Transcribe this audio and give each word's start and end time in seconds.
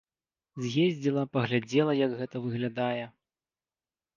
З'ездзіла, 0.63 1.23
паглядзела, 1.37 1.93
як 1.99 2.11
гэта 2.23 2.35
выглядае. 2.47 3.05